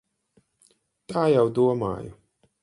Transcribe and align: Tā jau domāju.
Tā 1.13 1.27
jau 1.33 1.45
domāju. 1.59 2.11